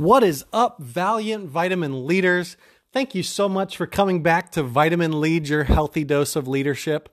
What 0.00 0.24
is 0.24 0.46
up, 0.50 0.80
Valiant 0.80 1.50
Vitamin 1.50 2.06
Leaders? 2.06 2.56
Thank 2.90 3.14
you 3.14 3.22
so 3.22 3.50
much 3.50 3.76
for 3.76 3.86
coming 3.86 4.22
back 4.22 4.50
to 4.52 4.62
Vitamin 4.62 5.20
Lead, 5.20 5.46
your 5.46 5.64
healthy 5.64 6.04
dose 6.04 6.36
of 6.36 6.48
leadership. 6.48 7.10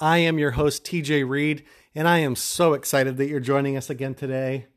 I 0.00 0.20
am 0.20 0.38
your 0.38 0.52
host, 0.52 0.82
TJ 0.82 1.28
Reed, 1.28 1.66
and 1.94 2.08
I 2.08 2.20
am 2.20 2.34
so 2.34 2.72
excited 2.72 3.18
that 3.18 3.28
you're 3.28 3.40
joining 3.40 3.76
us 3.76 3.90
again 3.90 4.14
today. 4.14 4.68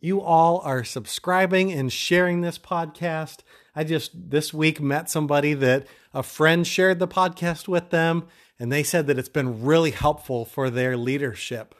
You 0.00 0.20
all 0.20 0.58
are 0.64 0.82
subscribing 0.82 1.70
and 1.70 1.92
sharing 1.92 2.40
this 2.40 2.58
podcast. 2.58 3.44
I 3.76 3.84
just 3.84 4.30
this 4.30 4.52
week 4.52 4.80
met 4.80 5.08
somebody 5.08 5.54
that 5.54 5.86
a 6.12 6.24
friend 6.24 6.66
shared 6.66 6.98
the 6.98 7.06
podcast 7.06 7.68
with 7.68 7.90
them, 7.90 8.26
and 8.58 8.72
they 8.72 8.82
said 8.82 9.06
that 9.06 9.18
it's 9.20 9.28
been 9.28 9.62
really 9.62 9.92
helpful 9.92 10.44
for 10.44 10.70
their 10.70 10.96
leadership. 10.96 11.76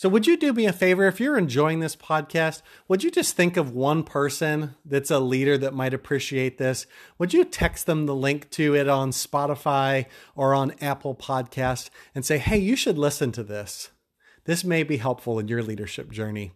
So, 0.00 0.08
would 0.08 0.26
you 0.26 0.38
do 0.38 0.54
me 0.54 0.64
a 0.64 0.72
favor 0.72 1.06
if 1.06 1.20
you're 1.20 1.36
enjoying 1.36 1.80
this 1.80 1.94
podcast? 1.94 2.62
Would 2.88 3.04
you 3.04 3.10
just 3.10 3.36
think 3.36 3.58
of 3.58 3.74
one 3.74 4.02
person 4.02 4.74
that's 4.82 5.10
a 5.10 5.18
leader 5.18 5.58
that 5.58 5.74
might 5.74 5.92
appreciate 5.92 6.56
this? 6.56 6.86
Would 7.18 7.34
you 7.34 7.44
text 7.44 7.84
them 7.84 8.06
the 8.06 8.14
link 8.14 8.48
to 8.52 8.74
it 8.74 8.88
on 8.88 9.10
Spotify 9.10 10.06
or 10.34 10.54
on 10.54 10.72
Apple 10.80 11.14
Podcasts 11.14 11.90
and 12.14 12.24
say, 12.24 12.38
hey, 12.38 12.56
you 12.56 12.76
should 12.76 12.96
listen 12.96 13.30
to 13.32 13.42
this? 13.42 13.90
This 14.46 14.64
may 14.64 14.84
be 14.84 14.96
helpful 14.96 15.38
in 15.38 15.48
your 15.48 15.62
leadership 15.62 16.10
journey. 16.10 16.52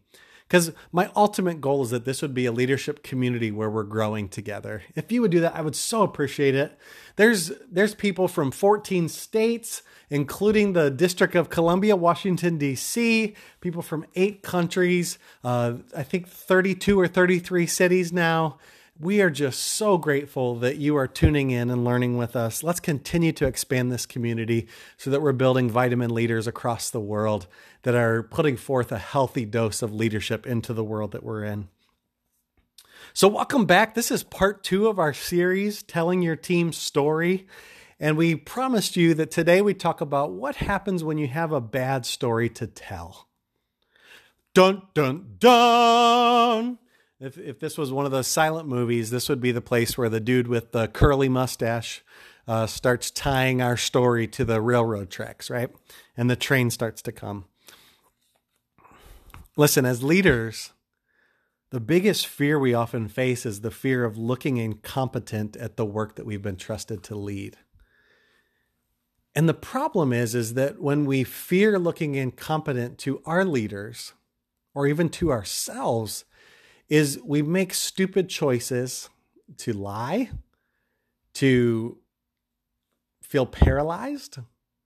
Because 0.49 0.73
my 0.93 1.11
ultimate 1.17 1.61
goal 1.61 1.83
is 1.83 1.91
that 1.91 2.05
this 2.05 2.21
would 2.21 2.35
be 2.35 2.47
a 2.47 2.53
leadership 2.53 3.03
community 3.03 3.51
where 3.51 3.71
we're 3.71 3.83
growing 3.83 4.29
together. 4.29 4.83
If 4.95 5.11
you 5.11 5.23
would 5.23 5.31
do 5.31 5.41
that, 5.41 5.57
I 5.57 5.63
would 5.63 5.75
so 5.75 6.03
appreciate 6.03 6.55
it. 6.55 6.79
There's 7.17 7.53
there's 7.71 7.95
people 7.95 8.29
from 8.29 8.51
14 8.51 9.09
states, 9.09 9.83
including 10.11 10.75
the 10.75 10.91
District 10.91 11.35
of 11.35 11.49
Columbia, 11.49 11.97
Washington 11.97 12.59
D.C. 12.59 13.35
People 13.61 13.83
from 13.83 14.05
eight 14.15 14.43
countries. 14.43 15.19
Uh, 15.43 15.75
I 15.97 16.03
think 16.03 16.29
32 16.29 17.01
or 17.01 17.09
33 17.09 17.67
cities 17.67 18.13
now. 18.13 18.59
We 19.01 19.21
are 19.23 19.31
just 19.31 19.59
so 19.59 19.99
grateful 19.99 20.55
that 20.61 20.77
you 20.77 20.97
are 20.97 21.09
tuning 21.09 21.51
in 21.51 21.69
and 21.69 21.85
learning 21.85 22.17
with 22.17 22.37
us. 22.37 22.63
Let's 22.63 22.79
continue 22.79 23.33
to 23.33 23.45
expand 23.45 23.91
this 23.91 24.07
community 24.07 24.69
so 24.97 25.11
that 25.11 25.21
we're 25.21 25.33
building 25.33 25.69
vitamin 25.69 26.15
leaders 26.15 26.47
across 26.47 26.91
the 26.91 27.01
world 27.01 27.49
that 27.83 27.97
are 27.97 28.23
putting 28.23 28.57
forth 28.57 28.93
a 28.93 28.99
healthy 28.99 29.45
dose 29.47 29.83
of 29.83 29.93
leadership 29.93 30.47
into 30.47 30.73
the 30.73 30.85
world 30.85 31.11
that 31.11 31.25
we're 31.25 31.43
in. 31.43 31.67
So, 33.13 33.27
welcome 33.27 33.65
back. 33.67 33.97
This 33.97 34.13
is 34.13 34.23
part 34.23 34.63
two 34.63 34.87
of 34.87 35.01
our 35.01 35.13
series, 35.13 35.83
Telling 35.83 36.23
Your 36.23 36.37
Team's 36.37 36.77
Story. 36.77 37.49
And 37.99 38.17
we 38.17 38.37
promised 38.37 38.97
you 38.97 39.13
that 39.15 39.33
today 39.33 39.61
we 39.61 39.75
talk 39.75 40.03
about 40.03 40.31
what 40.31 40.55
happens 40.55 41.03
when 41.03 41.19
you 41.19 41.27
have 41.27 41.51
a 41.51 41.61
bad 41.61 42.07
story 42.07 42.49
to 42.51 42.69
tell. 42.69 43.27
Dun, 44.55 44.83
dun, 44.95 45.35
dun. 45.41 46.79
If, 47.25 47.39
if 47.39 47.59
this 47.59 47.79
was 47.79 47.91
one 47.91 48.05
of 48.05 48.13
those 48.13 48.27
silent 48.27 48.69
movies, 48.69 49.09
this 49.09 49.31
would 49.31 49.41
be 49.41 49.51
the 49.51 49.63
place 49.63 49.97
where 49.97 50.11
the 50.11 50.21
dude 50.21 50.47
with 50.47 50.73
the 50.73 50.89
curly 50.89 51.31
mustache 51.31 52.05
uh, 52.47 52.67
starts 52.67 53.11
tying 53.11 53.63
our 53.63 53.79
story 53.79 54.27
to 54.27 54.45
the 54.45 54.61
railroad 54.61 55.09
tracks, 55.09 55.49
right? 55.49 55.71
And 56.19 56.29
the 56.29 56.37
train 56.37 56.69
starts 56.69 57.01
to 57.01 57.13
come. 57.13 57.47
Listen, 59.57 59.87
as 59.87 60.03
leaders, 60.03 60.75
the 61.71 61.81
biggest 61.81 62.27
fear 62.27 62.59
we 62.59 62.75
often 62.75 63.09
face 63.09 63.47
is 63.47 63.63
the 63.63 63.71
fear 63.71 64.05
of 64.05 64.19
looking 64.19 64.59
incompetent 64.59 65.57
at 65.57 65.79
the 65.79 65.87
work 65.87 66.17
that 66.17 66.27
we've 66.27 66.43
been 66.43 66.57
trusted 66.57 67.03
to 67.05 67.15
lead. 67.15 67.57
And 69.35 69.49
the 69.49 69.55
problem 69.55 70.13
is 70.13 70.35
is 70.35 70.53
that 70.55 70.79
when 70.79 71.07
we 71.07 71.25
fear 71.25 71.79
looking 71.79 72.17
incompetent 72.17 72.99
to 72.99 73.23
our 73.25 73.47
leaders 73.47 74.13
or 74.75 74.87
even 74.87 75.09
to 75.09 75.33
ourselves 75.33 76.27
is 76.89 77.19
we 77.25 77.43
make 77.43 77.75
stupid 77.75 78.29
choices 78.29 79.09
to 79.59 79.73
lie, 79.73 80.31
to 81.35 81.99
feel 83.23 83.47
paralyzed 83.47 84.39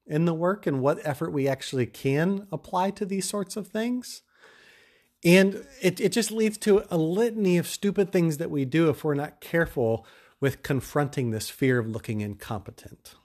in 0.06 0.24
the 0.24 0.34
work 0.34 0.66
and 0.66 0.80
what 0.80 0.98
effort 1.04 1.32
we 1.32 1.46
actually 1.46 1.86
can 1.86 2.46
apply 2.50 2.90
to 2.90 3.04
these 3.04 3.28
sorts 3.28 3.56
of 3.56 3.68
things. 3.68 4.22
And 5.24 5.66
it, 5.82 6.00
it 6.00 6.12
just 6.12 6.30
leads 6.30 6.56
to 6.58 6.84
a 6.90 6.96
litany 6.96 7.58
of 7.58 7.66
stupid 7.66 8.12
things 8.12 8.38
that 8.38 8.50
we 8.50 8.64
do 8.64 8.88
if 8.88 9.04
we're 9.04 9.14
not 9.14 9.40
careful 9.40 10.06
with 10.40 10.62
confronting 10.62 11.30
this 11.30 11.50
fear 11.50 11.78
of 11.78 11.88
looking 11.88 12.20
incompetent. 12.20 13.16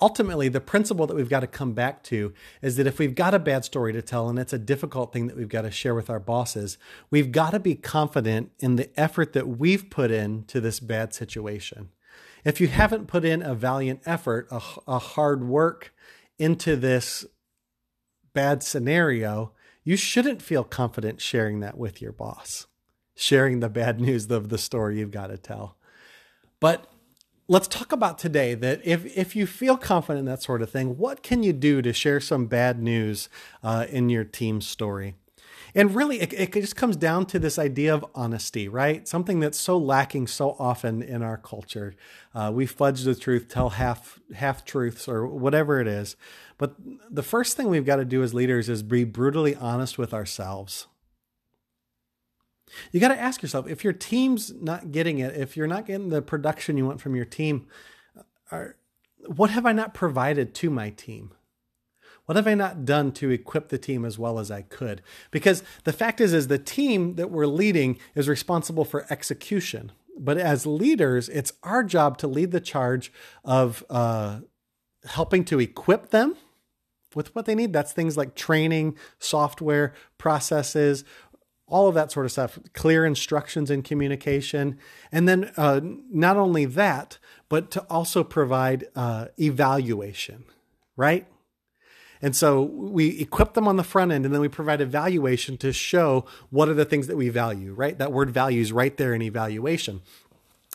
Ultimately, 0.00 0.48
the 0.48 0.60
principle 0.60 1.06
that 1.06 1.14
we've 1.16 1.28
got 1.28 1.40
to 1.40 1.46
come 1.46 1.72
back 1.72 2.02
to 2.04 2.32
is 2.62 2.76
that 2.76 2.86
if 2.86 2.98
we've 2.98 3.14
got 3.14 3.34
a 3.34 3.38
bad 3.38 3.64
story 3.64 3.92
to 3.92 4.02
tell 4.02 4.28
and 4.28 4.38
it's 4.38 4.52
a 4.52 4.58
difficult 4.58 5.12
thing 5.12 5.26
that 5.26 5.36
we've 5.36 5.48
got 5.48 5.62
to 5.62 5.70
share 5.70 5.94
with 5.94 6.10
our 6.10 6.20
bosses, 6.20 6.78
we've 7.10 7.32
got 7.32 7.50
to 7.50 7.60
be 7.60 7.74
confident 7.74 8.50
in 8.58 8.76
the 8.76 8.90
effort 8.98 9.32
that 9.32 9.48
we've 9.48 9.90
put 9.90 10.10
in 10.10 10.44
to 10.44 10.60
this 10.60 10.80
bad 10.80 11.14
situation. 11.14 11.90
If 12.44 12.60
you 12.60 12.68
haven't 12.68 13.06
put 13.06 13.24
in 13.24 13.42
a 13.42 13.54
valiant 13.54 14.00
effort, 14.06 14.48
a, 14.50 14.60
a 14.86 14.98
hard 14.98 15.44
work 15.46 15.94
into 16.38 16.76
this 16.76 17.26
bad 18.32 18.62
scenario, 18.62 19.52
you 19.84 19.96
shouldn't 19.96 20.42
feel 20.42 20.64
confident 20.64 21.20
sharing 21.20 21.60
that 21.60 21.76
with 21.76 22.00
your 22.00 22.12
boss, 22.12 22.66
sharing 23.14 23.60
the 23.60 23.68
bad 23.68 24.00
news 24.00 24.30
of 24.30 24.48
the 24.48 24.58
story 24.58 24.98
you've 24.98 25.10
got 25.10 25.28
to 25.28 25.38
tell. 25.38 25.76
But 26.60 26.89
let's 27.50 27.66
talk 27.66 27.90
about 27.90 28.16
today 28.16 28.54
that 28.54 28.80
if, 28.84 29.04
if 29.16 29.34
you 29.34 29.44
feel 29.44 29.76
confident 29.76 30.20
in 30.20 30.24
that 30.26 30.40
sort 30.40 30.62
of 30.62 30.70
thing, 30.70 30.96
what 30.96 31.24
can 31.24 31.42
you 31.42 31.52
do 31.52 31.82
to 31.82 31.92
share 31.92 32.20
some 32.20 32.46
bad 32.46 32.80
news 32.80 33.28
uh, 33.64 33.86
in 33.90 34.08
your 34.08 34.22
team 34.22 34.60
story? 34.60 35.16
And 35.74 35.92
really, 35.92 36.20
it, 36.20 36.32
it 36.32 36.52
just 36.52 36.76
comes 36.76 36.96
down 36.96 37.26
to 37.26 37.40
this 37.40 37.58
idea 37.58 37.92
of 37.92 38.06
honesty, 38.14 38.68
right? 38.68 39.06
Something 39.06 39.40
that's 39.40 39.58
so 39.58 39.76
lacking 39.76 40.28
so 40.28 40.54
often 40.60 41.02
in 41.02 41.22
our 41.22 41.36
culture. 41.36 41.94
Uh, 42.32 42.52
we 42.54 42.66
fudge 42.66 43.02
the 43.02 43.16
truth, 43.16 43.48
tell 43.48 43.70
half 43.70 44.20
half 44.34 44.64
truths, 44.64 45.08
or 45.08 45.26
whatever 45.26 45.80
it 45.80 45.88
is. 45.88 46.14
But 46.56 46.76
the 47.10 47.22
first 47.22 47.56
thing 47.56 47.68
we've 47.68 47.86
got 47.86 47.96
to 47.96 48.04
do 48.04 48.22
as 48.22 48.32
leaders 48.32 48.68
is 48.68 48.84
be 48.84 49.02
brutally 49.02 49.56
honest 49.56 49.98
with 49.98 50.14
ourselves. 50.14 50.86
You 52.92 53.00
got 53.00 53.08
to 53.08 53.20
ask 53.20 53.42
yourself 53.42 53.68
if 53.68 53.84
your 53.84 53.92
team's 53.92 54.52
not 54.54 54.92
getting 54.92 55.18
it, 55.18 55.36
if 55.36 55.56
you're 55.56 55.66
not 55.66 55.86
getting 55.86 56.08
the 56.08 56.22
production 56.22 56.76
you 56.76 56.86
want 56.86 57.00
from 57.00 57.16
your 57.16 57.24
team, 57.24 57.66
are, 58.50 58.76
what 59.26 59.50
have 59.50 59.66
I 59.66 59.72
not 59.72 59.94
provided 59.94 60.54
to 60.56 60.70
my 60.70 60.90
team? 60.90 61.32
What 62.26 62.36
have 62.36 62.46
I 62.46 62.54
not 62.54 62.84
done 62.84 63.10
to 63.12 63.30
equip 63.30 63.70
the 63.70 63.78
team 63.78 64.04
as 64.04 64.18
well 64.18 64.38
as 64.38 64.50
I 64.50 64.62
could? 64.62 65.02
Because 65.30 65.64
the 65.84 65.92
fact 65.92 66.20
is, 66.20 66.32
is 66.32 66.46
the 66.46 66.58
team 66.58 67.16
that 67.16 67.30
we're 67.30 67.46
leading 67.46 67.98
is 68.14 68.28
responsible 68.28 68.84
for 68.84 69.04
execution. 69.10 69.90
But 70.16 70.38
as 70.38 70.64
leaders, 70.66 71.28
it's 71.28 71.52
our 71.62 71.82
job 71.82 72.18
to 72.18 72.28
lead 72.28 72.52
the 72.52 72.60
charge 72.60 73.12
of 73.44 73.84
uh, 73.90 74.40
helping 75.04 75.44
to 75.46 75.58
equip 75.58 76.10
them 76.10 76.36
with 77.14 77.34
what 77.34 77.46
they 77.46 77.54
need. 77.54 77.72
That's 77.72 77.92
things 77.92 78.16
like 78.16 78.34
training, 78.34 78.96
software, 79.18 79.94
processes, 80.18 81.04
all 81.70 81.88
of 81.88 81.94
that 81.94 82.12
sort 82.12 82.26
of 82.26 82.32
stuff, 82.32 82.58
clear 82.74 83.06
instructions 83.06 83.70
and 83.70 83.84
communication. 83.84 84.78
And 85.10 85.28
then 85.28 85.52
uh, 85.56 85.80
not 85.82 86.36
only 86.36 86.66
that, 86.66 87.18
but 87.48 87.70
to 87.72 87.80
also 87.88 88.22
provide 88.22 88.88
uh, 88.94 89.26
evaluation, 89.38 90.44
right? 90.96 91.26
And 92.22 92.36
so 92.36 92.62
we 92.62 93.18
equip 93.20 93.54
them 93.54 93.66
on 93.66 93.76
the 93.76 93.84
front 93.84 94.12
end 94.12 94.26
and 94.26 94.34
then 94.34 94.42
we 94.42 94.48
provide 94.48 94.80
evaluation 94.80 95.56
to 95.58 95.72
show 95.72 96.26
what 96.50 96.68
are 96.68 96.74
the 96.74 96.84
things 96.84 97.06
that 97.06 97.16
we 97.16 97.30
value, 97.30 97.72
right? 97.72 97.96
That 97.96 98.12
word 98.12 98.30
values 98.30 98.72
right 98.72 98.94
there 98.96 99.14
in 99.14 99.22
evaluation. 99.22 100.02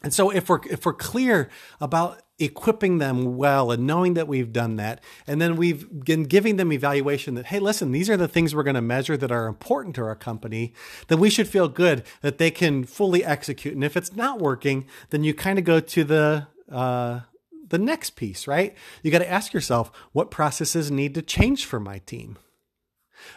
And 0.03 0.13
so 0.13 0.29
if 0.29 0.49
we're 0.49 0.59
if 0.69 0.85
we're 0.85 0.93
clear 0.93 1.49
about 1.79 2.21
equipping 2.37 2.97
them 2.97 3.37
well 3.37 3.71
and 3.71 3.87
knowing 3.87 4.13
that 4.15 4.27
we've 4.27 4.51
done 4.51 4.75
that 4.75 5.01
and 5.25 5.41
then 5.41 5.55
we've 5.55 6.03
been 6.03 6.23
giving 6.23 6.57
them 6.57 6.73
evaluation 6.73 7.33
that 7.33 7.45
hey 7.45 7.59
listen 7.59 7.93
these 7.93 8.09
are 8.09 8.17
the 8.17 8.27
things 8.27 8.53
we're 8.53 8.61
going 8.61 8.75
to 8.75 8.81
measure 8.81 9.15
that 9.15 9.31
are 9.31 9.47
important 9.47 9.95
to 9.95 10.03
our 10.03 10.17
company 10.17 10.73
then 11.07 11.17
we 11.17 11.29
should 11.29 11.47
feel 11.47 11.69
good 11.69 12.03
that 12.19 12.37
they 12.37 12.51
can 12.51 12.83
fully 12.83 13.23
execute 13.23 13.73
and 13.73 13.85
if 13.85 13.95
it's 13.95 14.17
not 14.17 14.37
working 14.37 14.85
then 15.11 15.23
you 15.23 15.33
kind 15.33 15.57
of 15.57 15.63
go 15.63 15.79
to 15.79 16.03
the 16.03 16.45
uh, 16.69 17.21
the 17.69 17.77
next 17.77 18.11
piece, 18.11 18.47
right? 18.47 18.75
You 19.03 19.11
got 19.11 19.19
to 19.19 19.31
ask 19.31 19.53
yourself 19.53 19.91
what 20.11 20.31
processes 20.31 20.91
need 20.91 21.13
to 21.15 21.21
change 21.21 21.65
for 21.65 21.79
my 21.79 21.99
team? 21.99 22.37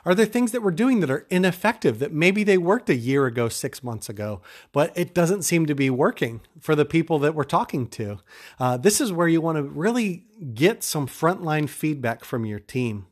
Are 0.05 0.15
there 0.15 0.27
things 0.27 0.53
that 0.53 0.63
we're 0.63 0.71
doing 0.71 1.01
that 1.01 1.11
are 1.11 1.27
ineffective 1.31 1.99
that 1.99 2.13
maybe 2.13 2.45
they 2.45 2.59
worked 2.59 2.91
a 2.91 2.95
year 2.95 3.27
ago, 3.27 3.49
six 3.49 3.83
months 3.83 4.09
ago, 4.09 4.41
but 4.73 4.97
it 4.97 5.15
doesn't 5.15 5.43
seem 5.43 5.67
to 5.67 5.75
be 5.75 5.91
working 5.91 6.41
for 6.61 6.75
the 6.75 6.85
people 6.85 7.19
that 7.21 7.35
we're 7.35 7.45
talking 7.45 7.87
to? 7.89 8.19
Uh, 8.59 8.77
this 8.77 9.01
is 9.01 9.13
where 9.13 9.29
you 9.29 9.41
want 9.41 9.57
to 9.57 9.63
really 9.63 10.25
get 10.55 10.83
some 10.83 11.07
frontline 11.07 11.69
feedback 11.69 12.25
from 12.25 12.45
your 12.45 12.61
team. 12.61 13.07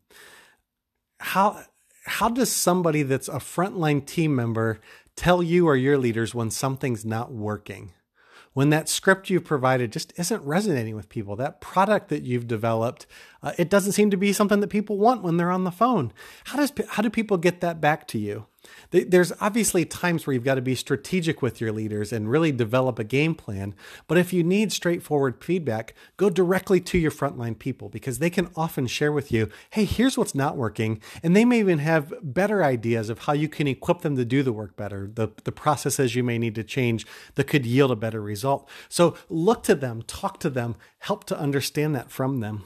How 1.18 1.64
how 2.04 2.28
does 2.28 2.52
somebody 2.52 3.02
that's 3.02 3.28
a 3.28 3.32
frontline 3.32 4.06
team 4.06 4.34
member 4.34 4.80
tell 5.16 5.42
you 5.42 5.66
or 5.66 5.76
your 5.76 5.98
leaders 5.98 6.34
when 6.34 6.50
something's 6.50 7.04
not 7.04 7.32
working? 7.32 7.92
When 8.56 8.70
that 8.70 8.88
script 8.88 9.28
you've 9.28 9.44
provided 9.44 9.92
just 9.92 10.14
isn't 10.18 10.42
resonating 10.42 10.96
with 10.96 11.10
people, 11.10 11.36
that 11.36 11.60
product 11.60 12.08
that 12.08 12.22
you've 12.22 12.48
developed, 12.48 13.06
uh, 13.42 13.52
it 13.58 13.68
doesn't 13.68 13.92
seem 13.92 14.08
to 14.08 14.16
be 14.16 14.32
something 14.32 14.60
that 14.60 14.68
people 14.68 14.96
want 14.96 15.22
when 15.22 15.36
they're 15.36 15.50
on 15.50 15.64
the 15.64 15.70
phone. 15.70 16.10
How 16.44 16.56
does 16.56 16.72
how 16.88 17.02
do 17.02 17.10
people 17.10 17.36
get 17.36 17.60
that 17.60 17.82
back 17.82 18.08
to 18.08 18.18
you? 18.18 18.46
There's 18.90 19.32
obviously 19.40 19.84
times 19.84 20.26
where 20.26 20.34
you've 20.34 20.44
got 20.44 20.54
to 20.56 20.62
be 20.62 20.74
strategic 20.74 21.42
with 21.42 21.60
your 21.60 21.72
leaders 21.72 22.12
and 22.12 22.30
really 22.30 22.52
develop 22.52 22.98
a 22.98 23.04
game 23.04 23.34
plan. 23.34 23.74
But 24.06 24.18
if 24.18 24.32
you 24.32 24.42
need 24.42 24.72
straightforward 24.72 25.42
feedback, 25.42 25.94
go 26.16 26.30
directly 26.30 26.80
to 26.80 26.98
your 26.98 27.10
frontline 27.10 27.58
people 27.58 27.88
because 27.88 28.18
they 28.18 28.30
can 28.30 28.50
often 28.56 28.86
share 28.86 29.12
with 29.12 29.32
you, 29.32 29.48
hey, 29.70 29.84
here's 29.84 30.16
what's 30.16 30.34
not 30.34 30.56
working. 30.56 31.00
And 31.22 31.34
they 31.34 31.44
may 31.44 31.60
even 31.60 31.78
have 31.78 32.12
better 32.22 32.62
ideas 32.64 33.10
of 33.10 33.20
how 33.20 33.32
you 33.32 33.48
can 33.48 33.66
equip 33.66 34.00
them 34.00 34.16
to 34.16 34.24
do 34.24 34.42
the 34.42 34.52
work 34.52 34.76
better, 34.76 35.10
the, 35.12 35.28
the 35.44 35.52
processes 35.52 36.14
you 36.14 36.22
may 36.22 36.38
need 36.38 36.54
to 36.54 36.64
change 36.64 37.06
that 37.34 37.44
could 37.44 37.66
yield 37.66 37.90
a 37.90 37.96
better 37.96 38.20
result. 38.20 38.68
So 38.88 39.16
look 39.28 39.62
to 39.64 39.74
them, 39.74 40.02
talk 40.02 40.40
to 40.40 40.50
them, 40.50 40.76
help 41.00 41.24
to 41.24 41.38
understand 41.38 41.94
that 41.94 42.10
from 42.10 42.40
them. 42.40 42.64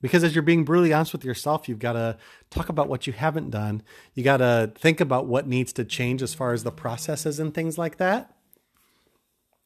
Because 0.00 0.24
as 0.24 0.34
you're 0.34 0.42
being 0.42 0.64
brutally 0.64 0.92
honest 0.92 1.12
with 1.12 1.24
yourself, 1.24 1.68
you've 1.68 1.78
got 1.78 1.92
to 1.92 2.16
talk 2.48 2.68
about 2.68 2.88
what 2.88 3.06
you 3.06 3.12
haven't 3.12 3.50
done. 3.50 3.82
You 4.14 4.22
got 4.22 4.38
to 4.38 4.72
think 4.74 5.00
about 5.00 5.26
what 5.26 5.46
needs 5.46 5.72
to 5.74 5.84
change 5.84 6.22
as 6.22 6.32
far 6.32 6.52
as 6.52 6.62
the 6.62 6.72
processes 6.72 7.38
and 7.38 7.52
things 7.52 7.76
like 7.76 7.98
that. 7.98 8.34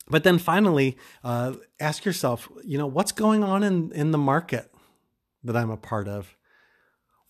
But 0.09 0.25
then 0.25 0.39
finally, 0.39 0.99
uh, 1.23 1.55
ask 1.81 2.05
yourself, 2.05 2.49
you 2.65 2.77
know, 2.77 2.87
what's 2.87 3.13
going 3.13 3.43
on 3.43 3.63
in, 3.63 3.91
in 3.93 4.11
the 4.11 4.19
market 4.19 4.71
that 5.45 5.57
I'm 5.57 5.71
a 5.71 5.77
part 5.77 6.09
of? 6.09 6.37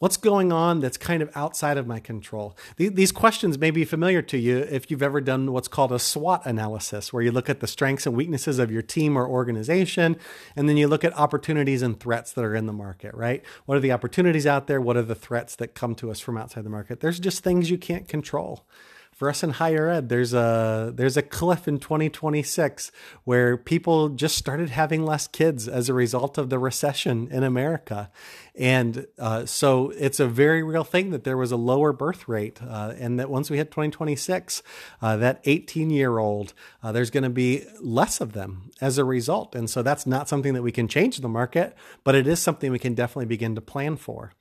What's 0.01 0.17
going 0.17 0.51
on 0.51 0.81
that's 0.81 0.97
kind 0.97 1.23
of 1.23 1.31
outside 1.37 1.79
of 1.79 1.87
my 1.87 2.01
control? 2.01 2.57
These 2.77 3.13
questions 3.13 3.59
may 3.59 3.71
be 3.71 3.85
familiar 3.85 4.23
to 4.23 4.37
you 4.37 4.59
if 4.59 4.91
you've 4.91 5.05
ever 5.05 5.21
done 5.21 5.53
what's 5.53 5.69
called 5.69 5.93
a 5.93 6.01
SWOT 6.01 6.45
analysis, 6.45 7.13
where 7.13 7.23
you 7.23 7.31
look 7.31 7.49
at 7.49 7.61
the 7.61 7.69
strengths 7.69 8.05
and 8.05 8.17
weaknesses 8.17 8.59
of 8.59 8.73
your 8.73 8.83
team 8.83 9.17
or 9.17 9.29
organization, 9.29 10.17
and 10.57 10.69
then 10.69 10.77
you 10.77 10.89
look 10.89 11.05
at 11.05 11.17
opportunities 11.17 11.81
and 11.81 12.01
threats 12.01 12.33
that 12.33 12.45
are 12.45 12.57
in 12.57 12.67
the 12.67 12.73
market, 12.73 13.15
right? 13.15 13.45
What 13.67 13.77
are 13.77 13.81
the 13.81 13.93
opportunities 13.93 14.49
out 14.49 14.67
there? 14.67 14.81
What 14.81 14.97
are 14.97 15.03
the 15.03 15.15
threats 15.15 15.55
that 15.57 15.77
come 15.77 15.95
to 15.95 16.11
us 16.11 16.19
from 16.19 16.37
outside 16.37 16.65
the 16.65 16.71
market? 16.71 16.99
There's 16.99 17.21
just 17.21 17.45
things 17.45 17.71
you 17.71 17.79
can't 17.79 18.09
control 18.09 18.67
for 19.15 19.29
us 19.29 19.43
in 19.43 19.51
higher 19.51 19.89
ed, 19.89 20.09
there's 20.09 20.35
a 20.35 20.93
there's 20.95 21.17
a 21.17 21.23
cliff 21.23 21.69
in 21.69 21.79
2026 21.79 22.91
where 23.25 23.57
people 23.57 24.09
just 24.09 24.37
started 24.37 24.71
having 24.71 25.05
less 25.05 25.27
kids 25.27 25.69
as 25.69 25.89
a 25.89 25.95
result 25.95 26.37
of 26.37 26.51
the 26.51 26.59
recession 26.59 27.29
in 27.31 27.43
America, 27.45 28.11
and 28.57 29.07
uh, 29.19 29.47
so 29.47 29.91
it's 29.91 30.21
a 30.21 30.27
very 30.27 30.63
real 30.63 30.85
thing 30.85 31.11
that 31.11 31.25
there 31.25 31.37
was 31.37 31.53
a 31.53 31.57
lower 31.57 31.93
birth 31.93 32.29
rate, 32.29 32.61
uh, 32.63 32.95
and 32.99 33.19
that 33.21 33.31
once 33.31 33.51
we 33.51 33.57
hit 33.57 33.71
2026, 33.71 34.63
uh, 35.01 35.17
that 35.17 35.41
18 35.45 35.91
year 35.91 36.19
old, 36.19 36.53
uh, 36.83 36.91
there's 36.93 37.11
going 37.11 37.25
to 37.25 37.31
be 37.31 37.65
less 37.81 38.21
of 38.21 38.33
them 38.33 38.71
as 38.81 38.99
a 38.99 39.05
result, 39.05 39.55
and 39.55 39.71
so 39.71 39.83
that's 39.83 40.07
not 40.07 40.29
something 40.29 40.55
that 40.55 40.63
we 40.63 40.73
can 40.73 40.89
change 40.89 41.19
the 41.19 41.29
market, 41.29 41.77
but 42.03 42.15
it 42.15 42.27
is 42.27 42.41
something 42.41 42.73
we 42.73 42.79
can 42.79 42.95
definitely 42.95 43.27
begin 43.27 43.55
to 43.55 43.61
plan 43.61 43.97
for. 43.97 44.33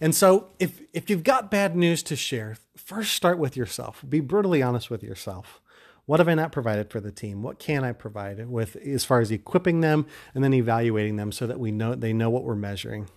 And 0.00 0.14
so 0.14 0.48
if 0.58 0.82
if 0.92 1.10
you've 1.10 1.24
got 1.24 1.50
bad 1.50 1.76
news 1.76 2.02
to 2.04 2.16
share, 2.16 2.56
first 2.76 3.12
start 3.12 3.38
with 3.38 3.56
yourself. 3.56 4.04
Be 4.08 4.20
brutally 4.20 4.62
honest 4.62 4.90
with 4.90 5.02
yourself. 5.02 5.60
What 6.06 6.20
have 6.20 6.28
I 6.28 6.34
not 6.34 6.52
provided 6.52 6.90
for 6.90 7.00
the 7.00 7.12
team? 7.12 7.42
What 7.42 7.58
can 7.58 7.84
I 7.84 7.92
provide 7.92 8.48
with 8.48 8.76
as 8.76 9.04
far 9.04 9.20
as 9.20 9.30
equipping 9.30 9.82
them 9.82 10.06
and 10.34 10.42
then 10.42 10.54
evaluating 10.54 11.16
them 11.16 11.32
so 11.32 11.46
that 11.46 11.60
we 11.60 11.70
know 11.70 11.94
they 11.94 12.14
know 12.14 12.30
what 12.30 12.44
we're 12.44 12.54
measuring? 12.54 13.08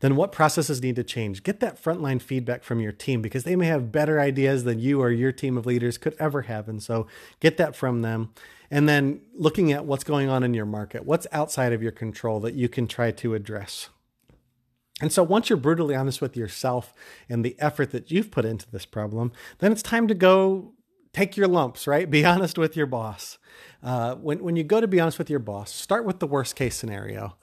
Then 0.00 0.16
what 0.16 0.32
processes 0.32 0.82
need 0.82 0.96
to 0.96 1.04
change? 1.04 1.42
Get 1.42 1.60
that 1.60 1.82
frontline 1.82 2.20
feedback 2.20 2.62
from 2.62 2.80
your 2.80 2.92
team 2.92 3.22
because 3.22 3.44
they 3.44 3.56
may 3.56 3.66
have 3.66 3.92
better 3.92 4.20
ideas 4.20 4.64
than 4.64 4.78
you 4.78 5.00
or 5.00 5.10
your 5.10 5.32
team 5.32 5.56
of 5.56 5.66
leaders 5.66 5.98
could 5.98 6.14
ever 6.18 6.42
have. 6.42 6.68
And 6.68 6.82
so 6.82 7.06
get 7.40 7.56
that 7.58 7.76
from 7.76 8.02
them. 8.02 8.32
And 8.70 8.88
then 8.88 9.20
looking 9.34 9.72
at 9.72 9.84
what's 9.84 10.04
going 10.04 10.28
on 10.28 10.42
in 10.42 10.54
your 10.54 10.66
market, 10.66 11.04
what's 11.04 11.26
outside 11.32 11.72
of 11.72 11.82
your 11.82 11.92
control 11.92 12.40
that 12.40 12.54
you 12.54 12.68
can 12.68 12.86
try 12.86 13.10
to 13.12 13.34
address. 13.34 13.88
And 15.00 15.12
so 15.12 15.22
once 15.22 15.48
you're 15.48 15.56
brutally 15.56 15.94
honest 15.94 16.20
with 16.20 16.36
yourself 16.36 16.92
and 17.28 17.44
the 17.44 17.56
effort 17.58 17.90
that 17.92 18.10
you've 18.10 18.30
put 18.30 18.44
into 18.44 18.70
this 18.70 18.84
problem, 18.84 19.32
then 19.58 19.72
it's 19.72 19.82
time 19.82 20.06
to 20.08 20.14
go 20.14 20.74
take 21.12 21.36
your 21.36 21.48
lumps, 21.48 21.86
right? 21.86 22.08
Be 22.08 22.24
honest 22.26 22.58
with 22.58 22.76
your 22.76 22.86
boss. 22.86 23.38
Uh, 23.82 24.14
when, 24.16 24.42
when 24.44 24.56
you 24.56 24.64
go 24.64 24.80
to 24.80 24.86
be 24.86 25.00
honest 25.00 25.18
with 25.18 25.30
your 25.30 25.38
boss, 25.38 25.72
start 25.72 26.04
with 26.04 26.20
the 26.20 26.26
worst 26.26 26.54
case 26.54 26.76
scenario 26.76 27.36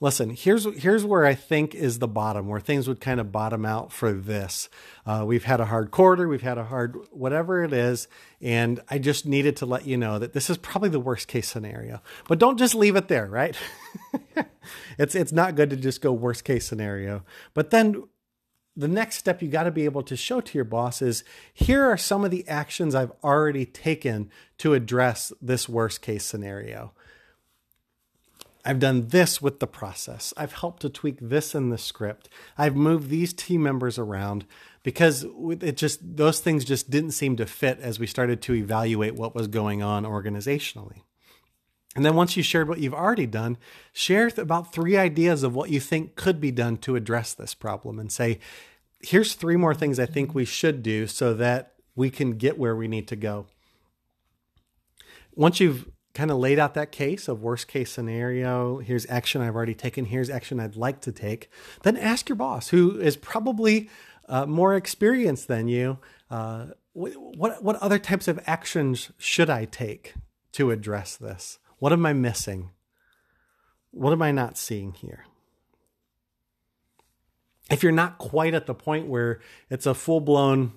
listen, 0.00 0.30
here's 0.30 0.64
here's 0.80 1.04
where 1.04 1.24
I 1.24 1.34
think 1.34 1.74
is 1.74 1.98
the 1.98 2.08
bottom, 2.08 2.48
where 2.48 2.60
things 2.60 2.88
would 2.88 3.00
kind 3.00 3.20
of 3.20 3.32
bottom 3.32 3.64
out 3.64 3.92
for 3.92 4.12
this. 4.12 4.68
Uh, 5.04 5.24
we've 5.26 5.44
had 5.44 5.60
a 5.60 5.66
hard 5.66 5.90
quarter, 5.90 6.28
we've 6.28 6.42
had 6.42 6.58
a 6.58 6.64
hard 6.64 6.96
whatever 7.10 7.64
it 7.64 7.72
is, 7.72 8.08
and 8.40 8.80
I 8.88 8.98
just 8.98 9.26
needed 9.26 9.56
to 9.56 9.66
let 9.66 9.86
you 9.86 9.96
know 9.96 10.18
that 10.18 10.32
this 10.32 10.50
is 10.50 10.58
probably 10.58 10.90
the 10.90 11.00
worst 11.00 11.28
case 11.28 11.48
scenario. 11.48 12.02
But 12.28 12.38
don't 12.38 12.58
just 12.58 12.74
leave 12.74 12.96
it 12.96 13.08
there, 13.08 13.26
right? 13.26 13.56
it's 14.98 15.14
it's 15.14 15.32
not 15.32 15.54
good 15.54 15.70
to 15.70 15.76
just 15.76 16.00
go 16.00 16.12
worst 16.12 16.44
case 16.44 16.66
scenario. 16.66 17.24
But 17.54 17.70
then 17.70 18.04
the 18.76 18.88
next 18.88 19.16
step 19.16 19.40
you 19.40 19.48
got 19.48 19.62
to 19.62 19.70
be 19.70 19.86
able 19.86 20.02
to 20.02 20.16
show 20.16 20.40
to 20.42 20.58
your 20.58 20.64
boss 20.64 21.00
is 21.00 21.24
here 21.54 21.84
are 21.84 21.96
some 21.96 22.24
of 22.24 22.30
the 22.30 22.46
actions 22.46 22.94
I've 22.94 23.12
already 23.24 23.64
taken 23.64 24.30
to 24.58 24.74
address 24.74 25.32
this 25.40 25.66
worst 25.66 26.02
case 26.02 26.24
scenario. 26.24 26.92
I've 28.66 28.80
done 28.80 29.08
this 29.08 29.40
with 29.40 29.60
the 29.60 29.68
process. 29.68 30.34
I've 30.36 30.54
helped 30.54 30.82
to 30.82 30.88
tweak 30.88 31.18
this 31.20 31.54
in 31.54 31.70
the 31.70 31.78
script. 31.78 32.28
I've 32.58 32.74
moved 32.74 33.08
these 33.08 33.32
team 33.32 33.62
members 33.62 33.96
around 33.96 34.44
because 34.82 35.24
it 35.60 35.76
just 35.76 36.16
those 36.16 36.40
things 36.40 36.64
just 36.64 36.90
didn't 36.90 37.12
seem 37.12 37.36
to 37.36 37.46
fit 37.46 37.78
as 37.78 38.00
we 38.00 38.08
started 38.08 38.42
to 38.42 38.54
evaluate 38.54 39.14
what 39.14 39.36
was 39.36 39.46
going 39.46 39.84
on 39.84 40.02
organizationally. 40.04 41.02
And 41.94 42.04
then 42.04 42.16
once 42.16 42.36
you 42.36 42.42
shared 42.42 42.68
what 42.68 42.80
you've 42.80 42.92
already 42.92 43.26
done, 43.26 43.56
share 43.92 44.30
about 44.36 44.72
three 44.72 44.96
ideas 44.96 45.44
of 45.44 45.54
what 45.54 45.70
you 45.70 45.78
think 45.78 46.16
could 46.16 46.40
be 46.40 46.50
done 46.50 46.76
to 46.78 46.96
address 46.96 47.34
this 47.34 47.54
problem 47.54 48.00
and 48.00 48.10
say, 48.10 48.40
here's 49.00 49.34
three 49.34 49.56
more 49.56 49.74
things 49.74 50.00
I 50.00 50.06
think 50.06 50.34
we 50.34 50.44
should 50.44 50.82
do 50.82 51.06
so 51.06 51.34
that 51.34 51.74
we 51.94 52.10
can 52.10 52.32
get 52.32 52.58
where 52.58 52.74
we 52.74 52.88
need 52.88 53.06
to 53.08 53.16
go. 53.16 53.46
Once 55.36 55.60
you've 55.60 55.88
kind 56.16 56.30
of 56.30 56.38
laid 56.38 56.58
out 56.58 56.72
that 56.74 56.90
case 56.90 57.28
of 57.28 57.42
worst 57.42 57.68
case 57.68 57.92
scenario. 57.92 58.78
Here's 58.78 59.06
action 59.10 59.42
I've 59.42 59.54
already 59.54 59.74
taken. 59.74 60.06
Here's 60.06 60.30
action 60.30 60.58
I'd 60.58 60.74
like 60.74 61.02
to 61.02 61.12
take. 61.12 61.50
Then 61.82 61.96
ask 61.96 62.28
your 62.28 62.36
boss, 62.36 62.68
who 62.70 62.98
is 62.98 63.18
probably 63.18 63.90
uh, 64.26 64.46
more 64.46 64.74
experienced 64.74 65.46
than 65.46 65.68
you, 65.68 65.98
uh, 66.30 66.68
what 66.94 67.62
what 67.62 67.76
other 67.76 67.98
types 67.98 68.26
of 68.26 68.40
actions 68.46 69.12
should 69.18 69.50
I 69.50 69.66
take 69.66 70.14
to 70.52 70.70
address 70.70 71.16
this? 71.16 71.58
What 71.78 71.92
am 71.92 72.06
I 72.06 72.14
missing? 72.14 72.70
What 73.90 74.12
am 74.12 74.22
I 74.22 74.32
not 74.32 74.56
seeing 74.56 74.92
here? 74.94 75.26
If 77.70 77.82
you're 77.82 77.92
not 77.92 78.16
quite 78.16 78.54
at 78.54 78.64
the 78.64 78.74
point 78.74 79.06
where 79.06 79.40
it's 79.68 79.84
a 79.84 79.92
full 79.92 80.20
blown 80.20 80.72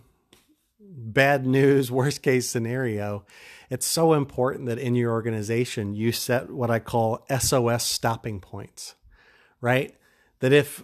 bad 0.80 1.46
news, 1.46 1.92
worst 1.92 2.22
case 2.22 2.48
scenario, 2.48 3.26
it's 3.70 3.86
so 3.86 4.14
important 4.14 4.66
that 4.66 4.80
in 4.80 4.96
your 4.96 5.12
organization 5.12 5.94
you 5.94 6.12
set 6.12 6.50
what 6.52 6.72
I 6.72 6.80
call 6.80 7.26
SOS 7.38 7.84
stopping 7.84 8.40
points, 8.40 8.96
right? 9.62 9.96
That 10.40 10.54
if 10.54 10.84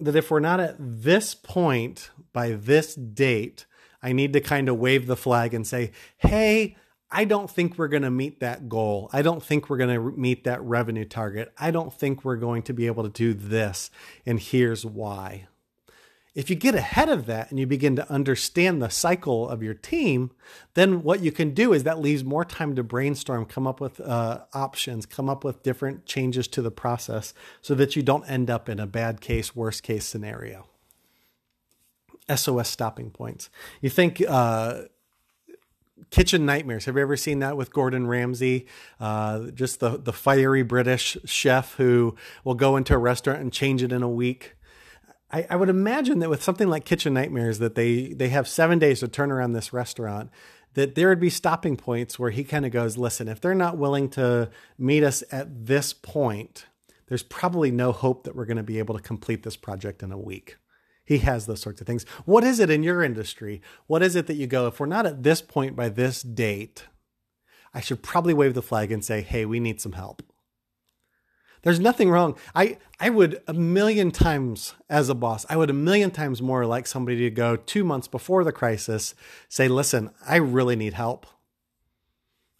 that 0.00 0.16
if 0.16 0.30
we're 0.30 0.40
not 0.40 0.60
at 0.60 0.76
this 0.78 1.34
point 1.34 2.10
by 2.32 2.52
this 2.52 2.94
date, 2.94 3.66
I 4.02 4.12
need 4.12 4.32
to 4.32 4.40
kind 4.40 4.68
of 4.68 4.78
wave 4.78 5.06
the 5.06 5.16
flag 5.16 5.54
and 5.54 5.66
say, 5.66 5.92
"Hey, 6.16 6.76
I 7.10 7.24
don't 7.24 7.50
think 7.50 7.78
we're 7.78 7.88
going 7.88 8.02
to 8.02 8.10
meet 8.10 8.40
that 8.40 8.68
goal. 8.68 9.08
I 9.12 9.22
don't 9.22 9.42
think 9.42 9.70
we're 9.70 9.76
going 9.76 9.94
to 9.94 10.18
meet 10.18 10.44
that 10.44 10.62
revenue 10.62 11.04
target. 11.04 11.52
I 11.58 11.70
don't 11.70 11.92
think 11.92 12.24
we're 12.24 12.36
going 12.36 12.62
to 12.62 12.72
be 12.72 12.86
able 12.86 13.04
to 13.04 13.08
do 13.08 13.34
this, 13.34 13.90
and 14.26 14.40
here's 14.40 14.84
why." 14.84 15.46
If 16.34 16.50
you 16.50 16.56
get 16.56 16.74
ahead 16.74 17.08
of 17.08 17.26
that 17.26 17.50
and 17.50 17.60
you 17.60 17.66
begin 17.66 17.94
to 17.94 18.10
understand 18.10 18.82
the 18.82 18.88
cycle 18.88 19.48
of 19.48 19.62
your 19.62 19.74
team, 19.74 20.32
then 20.74 21.04
what 21.04 21.20
you 21.20 21.30
can 21.30 21.54
do 21.54 21.72
is 21.72 21.84
that 21.84 22.00
leaves 22.00 22.24
more 22.24 22.44
time 22.44 22.74
to 22.74 22.82
brainstorm, 22.82 23.44
come 23.44 23.68
up 23.68 23.80
with 23.80 24.00
uh, 24.00 24.40
options, 24.52 25.06
come 25.06 25.28
up 25.28 25.44
with 25.44 25.62
different 25.62 26.06
changes 26.06 26.48
to 26.48 26.60
the 26.60 26.72
process 26.72 27.34
so 27.62 27.74
that 27.76 27.94
you 27.94 28.02
don't 28.02 28.24
end 28.28 28.50
up 28.50 28.68
in 28.68 28.80
a 28.80 28.86
bad 28.86 29.20
case, 29.20 29.54
worst 29.54 29.84
case 29.84 30.04
scenario. 30.04 30.66
SOS 32.34 32.68
stopping 32.68 33.10
points. 33.10 33.48
You 33.80 33.90
think, 33.90 34.20
uh, 34.26 34.82
Kitchen 36.10 36.44
Nightmares. 36.44 36.86
Have 36.86 36.96
you 36.96 37.02
ever 37.02 37.16
seen 37.16 37.38
that 37.40 37.56
with 37.56 37.72
Gordon 37.72 38.06
Ramsay? 38.06 38.66
Uh, 38.98 39.50
just 39.50 39.80
the 39.80 39.98
the 39.98 40.12
fiery 40.12 40.62
British 40.62 41.16
chef 41.24 41.74
who 41.74 42.14
will 42.44 42.54
go 42.54 42.76
into 42.76 42.94
a 42.94 42.98
restaurant 42.98 43.40
and 43.40 43.52
change 43.52 43.82
it 43.82 43.92
in 43.92 44.02
a 44.02 44.08
week. 44.08 44.56
I, 45.30 45.46
I 45.50 45.56
would 45.56 45.68
imagine 45.68 46.18
that 46.20 46.30
with 46.30 46.42
something 46.42 46.68
like 46.68 46.84
Kitchen 46.84 47.14
Nightmares, 47.14 47.58
that 47.58 47.74
they 47.74 48.12
they 48.12 48.28
have 48.28 48.46
seven 48.46 48.78
days 48.78 49.00
to 49.00 49.08
turn 49.08 49.32
around 49.32 49.52
this 49.52 49.72
restaurant. 49.72 50.30
That 50.74 50.96
there 50.96 51.08
would 51.08 51.20
be 51.20 51.30
stopping 51.30 51.76
points 51.76 52.18
where 52.18 52.30
he 52.30 52.42
kind 52.42 52.66
of 52.66 52.72
goes, 52.72 52.98
listen, 52.98 53.28
if 53.28 53.40
they're 53.40 53.54
not 53.54 53.78
willing 53.78 54.08
to 54.10 54.50
meet 54.76 55.04
us 55.04 55.22
at 55.30 55.66
this 55.66 55.92
point, 55.92 56.66
there's 57.06 57.22
probably 57.22 57.70
no 57.70 57.92
hope 57.92 58.24
that 58.24 58.34
we're 58.34 58.44
going 58.44 58.56
to 58.56 58.64
be 58.64 58.80
able 58.80 58.96
to 58.96 59.02
complete 59.02 59.44
this 59.44 59.56
project 59.56 60.02
in 60.02 60.10
a 60.10 60.18
week. 60.18 60.56
He 61.04 61.18
has 61.18 61.46
those 61.46 61.60
sorts 61.60 61.80
of 61.80 61.86
things. 61.86 62.04
What 62.24 62.42
is 62.42 62.58
it 62.58 62.70
in 62.70 62.82
your 62.82 63.04
industry? 63.04 63.62
What 63.86 64.02
is 64.02 64.16
it 64.16 64.26
that 64.26 64.34
you 64.34 64.48
go, 64.48 64.66
if 64.66 64.80
we're 64.80 64.86
not 64.86 65.06
at 65.06 65.22
this 65.22 65.40
point 65.42 65.76
by 65.76 65.90
this 65.90 66.22
date, 66.22 66.86
I 67.72 67.80
should 67.80 68.02
probably 68.02 68.34
wave 68.34 68.54
the 68.54 68.62
flag 68.62 68.90
and 68.90 69.04
say, 69.04 69.20
hey, 69.20 69.44
we 69.44 69.60
need 69.60 69.80
some 69.80 69.92
help. 69.92 70.22
There's 71.64 71.80
nothing 71.80 72.10
wrong. 72.10 72.36
I, 72.54 72.76
I 73.00 73.10
would 73.10 73.42
a 73.48 73.54
million 73.54 74.10
times 74.10 74.74
as 74.88 75.08
a 75.08 75.14
boss, 75.14 75.46
I 75.48 75.56
would 75.56 75.70
a 75.70 75.74
million 75.74 76.10
times 76.10 76.40
more 76.40 76.66
like 76.66 76.86
somebody 76.86 77.20
to 77.20 77.30
go 77.30 77.56
two 77.56 77.84
months 77.84 78.06
before 78.06 78.44
the 78.44 78.52
crisis, 78.52 79.14
say, 79.48 79.66
listen, 79.66 80.10
I 80.26 80.36
really 80.36 80.76
need 80.76 80.92
help. 80.92 81.26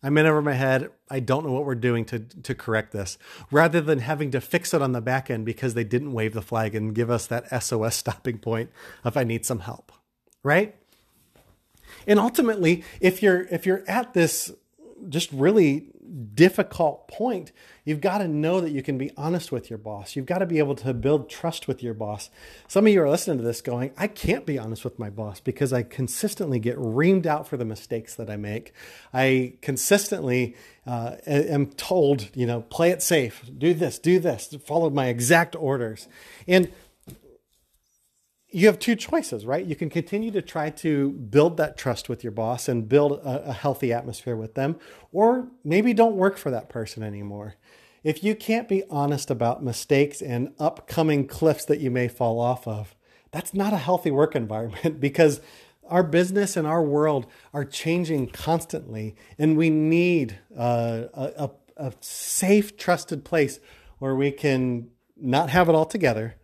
I'm 0.02 0.18
in 0.18 0.26
over 0.26 0.42
my 0.42 0.54
head. 0.54 0.90
I 1.10 1.20
don't 1.20 1.46
know 1.46 1.52
what 1.52 1.64
we're 1.64 1.74
doing 1.74 2.04
to, 2.06 2.18
to 2.18 2.54
correct 2.54 2.92
this, 2.92 3.16
rather 3.50 3.80
than 3.80 4.00
having 4.00 4.30
to 4.32 4.40
fix 4.40 4.74
it 4.74 4.82
on 4.82 4.92
the 4.92 5.00
back 5.00 5.30
end 5.30 5.44
because 5.46 5.74
they 5.74 5.84
didn't 5.84 6.12
wave 6.12 6.34
the 6.34 6.42
flag 6.42 6.74
and 6.74 6.94
give 6.94 7.10
us 7.10 7.26
that 7.26 7.62
SOS 7.62 7.96
stopping 7.96 8.38
point 8.38 8.70
if 9.04 9.16
I 9.16 9.24
need 9.24 9.46
some 9.46 9.60
help. 9.60 9.92
Right? 10.42 10.76
And 12.06 12.18
ultimately, 12.18 12.84
if 13.00 13.22
you're 13.22 13.42
if 13.50 13.64
you're 13.64 13.82
at 13.88 14.12
this 14.12 14.52
just 15.08 15.30
really 15.32 15.86
difficult 16.34 17.08
point, 17.08 17.52
you've 17.84 18.00
got 18.00 18.18
to 18.18 18.28
know 18.28 18.60
that 18.60 18.70
you 18.70 18.82
can 18.82 18.98
be 18.98 19.10
honest 19.16 19.50
with 19.52 19.70
your 19.70 19.78
boss. 19.78 20.16
You've 20.16 20.26
got 20.26 20.38
to 20.38 20.46
be 20.46 20.58
able 20.58 20.74
to 20.76 20.94
build 20.94 21.28
trust 21.28 21.66
with 21.68 21.82
your 21.82 21.94
boss. 21.94 22.30
Some 22.68 22.86
of 22.86 22.92
you 22.92 23.02
are 23.02 23.10
listening 23.10 23.38
to 23.38 23.44
this 23.44 23.60
going, 23.60 23.92
I 23.96 24.06
can't 24.06 24.46
be 24.46 24.58
honest 24.58 24.84
with 24.84 24.98
my 24.98 25.10
boss 25.10 25.40
because 25.40 25.72
I 25.72 25.82
consistently 25.82 26.58
get 26.58 26.76
reamed 26.76 27.26
out 27.26 27.48
for 27.48 27.56
the 27.56 27.64
mistakes 27.64 28.14
that 28.14 28.30
I 28.30 28.36
make. 28.36 28.72
I 29.12 29.54
consistently 29.60 30.56
uh, 30.86 31.16
am 31.26 31.66
told, 31.66 32.30
you 32.34 32.46
know, 32.46 32.62
play 32.62 32.90
it 32.90 33.02
safe, 33.02 33.42
do 33.56 33.74
this, 33.74 33.98
do 33.98 34.18
this, 34.18 34.54
follow 34.64 34.90
my 34.90 35.08
exact 35.08 35.56
orders. 35.56 36.08
And 36.46 36.70
you 38.54 38.68
have 38.68 38.78
two 38.78 38.94
choices, 38.94 39.44
right? 39.44 39.66
You 39.66 39.74
can 39.74 39.90
continue 39.90 40.30
to 40.30 40.40
try 40.40 40.70
to 40.70 41.10
build 41.10 41.56
that 41.56 41.76
trust 41.76 42.08
with 42.08 42.22
your 42.22 42.30
boss 42.30 42.68
and 42.68 42.88
build 42.88 43.12
a, 43.12 43.48
a, 43.48 43.52
healthy 43.52 43.92
atmosphere 43.92 44.36
with 44.36 44.54
them, 44.54 44.76
or 45.10 45.48
maybe 45.64 45.92
don't 45.92 46.14
work 46.14 46.36
for 46.36 46.52
that 46.52 46.68
person 46.68 47.02
anymore. 47.02 47.56
If 48.04 48.22
you 48.22 48.36
can't 48.36 48.68
be 48.68 48.84
honest 48.88 49.28
about 49.28 49.64
mistakes 49.64 50.22
and 50.22 50.54
upcoming 50.60 51.26
cliffs 51.26 51.64
that 51.64 51.80
you 51.80 51.90
may 51.90 52.06
fall 52.06 52.38
off 52.38 52.68
of, 52.68 52.94
that's 53.32 53.54
not 53.54 53.72
a 53.72 53.78
healthy 53.78 54.12
work 54.12 54.36
environment 54.36 55.00
because 55.00 55.40
our 55.88 56.04
business 56.04 56.56
and 56.56 56.64
our 56.64 56.82
world 56.82 57.26
are 57.52 57.64
changing 57.64 58.28
constantly, 58.28 59.16
and 59.36 59.56
we 59.56 59.68
need 59.68 60.38
uh, 60.56 61.02
a, 61.12 61.50
a 61.76 61.92
safe, 62.00 62.76
trusted 62.76 63.24
place 63.24 63.58
where 63.98 64.14
we 64.14 64.30
can 64.30 64.90
not 65.16 65.50
have 65.50 65.68
it 65.68 65.74
all 65.74 65.86
together 65.86 66.36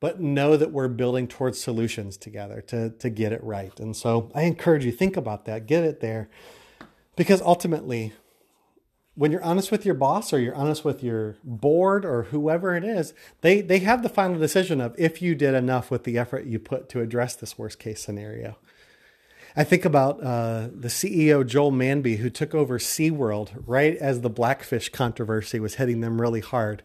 but 0.00 0.20
know 0.20 0.56
that 0.56 0.72
we're 0.72 0.88
building 0.88 1.26
towards 1.26 1.60
solutions 1.60 2.16
together 2.16 2.60
to, 2.68 2.90
to 2.90 3.10
get 3.10 3.32
it 3.32 3.42
right. 3.42 3.78
And 3.80 3.96
so 3.96 4.30
I 4.34 4.42
encourage 4.42 4.84
you, 4.84 4.92
think 4.92 5.16
about 5.16 5.44
that, 5.46 5.66
get 5.66 5.84
it 5.84 6.00
there. 6.00 6.28
Because 7.16 7.42
ultimately, 7.42 8.12
when 9.16 9.32
you're 9.32 9.42
honest 9.42 9.72
with 9.72 9.84
your 9.84 9.96
boss 9.96 10.32
or 10.32 10.38
you're 10.38 10.54
honest 10.54 10.84
with 10.84 11.02
your 11.02 11.36
board 11.42 12.04
or 12.04 12.24
whoever 12.24 12.76
it 12.76 12.84
is, 12.84 13.12
they, 13.40 13.60
they 13.60 13.80
have 13.80 14.04
the 14.04 14.08
final 14.08 14.38
decision 14.38 14.80
of 14.80 14.94
if 14.96 15.20
you 15.20 15.34
did 15.34 15.54
enough 15.54 15.90
with 15.90 16.04
the 16.04 16.16
effort 16.16 16.46
you 16.46 16.60
put 16.60 16.88
to 16.90 17.00
address 17.00 17.34
this 17.34 17.58
worst 17.58 17.80
case 17.80 18.00
scenario. 18.00 18.56
I 19.56 19.64
think 19.64 19.84
about 19.84 20.22
uh, 20.22 20.68
the 20.72 20.86
CEO 20.86 21.44
Joel 21.44 21.72
Manby, 21.72 22.18
who 22.18 22.30
took 22.30 22.54
over 22.54 22.78
SeaWorld 22.78 23.64
right 23.66 23.96
as 23.96 24.20
the 24.20 24.30
Blackfish 24.30 24.90
controversy 24.90 25.58
was 25.58 25.74
hitting 25.74 26.00
them 26.00 26.20
really 26.20 26.40
hard. 26.40 26.84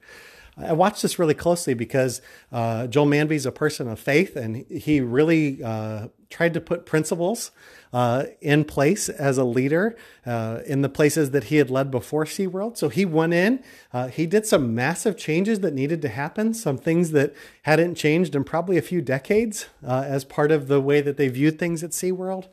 I 0.57 0.73
watched 0.73 1.01
this 1.01 1.17
really 1.17 1.33
closely 1.33 1.73
because 1.73 2.21
uh, 2.51 2.87
Joel 2.87 3.07
Manby 3.07 3.35
is 3.35 3.45
a 3.45 3.51
person 3.51 3.87
of 3.87 3.99
faith, 3.99 4.35
and 4.35 4.65
he 4.69 5.01
really 5.01 5.63
uh, 5.63 6.09
tried 6.29 6.53
to 6.53 6.61
put 6.61 6.85
principles 6.85 7.51
uh, 7.91 8.25
in 8.41 8.65
place 8.65 9.09
as 9.09 9.37
a 9.37 9.43
leader 9.43 9.95
uh, 10.25 10.59
in 10.65 10.81
the 10.81 10.89
places 10.89 11.31
that 11.31 11.45
he 11.45 11.57
had 11.57 11.69
led 11.69 11.91
before 11.91 12.25
SeaWorld. 12.25 12.77
So 12.77 12.89
he 12.89 13.05
went 13.05 13.33
in, 13.33 13.63
uh, 13.93 14.07
he 14.07 14.25
did 14.25 14.45
some 14.45 14.73
massive 14.73 15.15
changes 15.17 15.59
that 15.61 15.73
needed 15.73 16.01
to 16.01 16.09
happen, 16.09 16.53
some 16.53 16.77
things 16.77 17.11
that 17.11 17.33
hadn't 17.63 17.95
changed 17.95 18.35
in 18.35 18.43
probably 18.43 18.77
a 18.77 18.81
few 18.81 19.01
decades 19.01 19.67
uh, 19.85 20.03
as 20.05 20.23
part 20.23 20.51
of 20.51 20.67
the 20.67 20.81
way 20.81 21.01
that 21.01 21.17
they 21.17 21.27
viewed 21.29 21.59
things 21.59 21.83
at 21.83 21.91
SeaWorld. 21.91 22.47